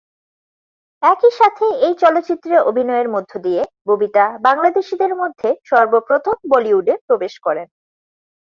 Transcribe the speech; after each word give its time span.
একইসাথে 1.03 1.65
এই 1.85 1.93
চলচ্চিত্রে 2.01 2.55
অভিনয়ের 2.69 3.07
মধ্য 3.09 3.31
দিয়ে 3.45 3.61
ববিতা 3.87 4.25
বাংলাদেশীদের 4.47 5.13
মধ্যে 5.15 5.49
সর্বপ্রথম 5.65 6.35
বলিউডে 6.51 6.93
প্রবেশ 7.07 7.33
করেন। 7.45 7.67